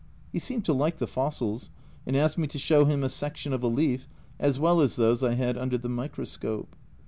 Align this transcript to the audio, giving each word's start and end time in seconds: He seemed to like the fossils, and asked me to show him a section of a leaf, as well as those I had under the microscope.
He 0.33 0.39
seemed 0.39 0.65
to 0.65 0.73
like 0.73 0.97
the 0.97 1.05
fossils, 1.05 1.69
and 2.07 2.17
asked 2.17 2.35
me 2.35 2.47
to 2.47 2.57
show 2.57 2.85
him 2.85 3.03
a 3.03 3.07
section 3.07 3.53
of 3.53 3.61
a 3.61 3.67
leaf, 3.67 4.07
as 4.39 4.57
well 4.57 4.81
as 4.81 4.95
those 4.95 5.21
I 5.21 5.35
had 5.35 5.59
under 5.59 5.77
the 5.77 5.89
microscope. 5.89 6.75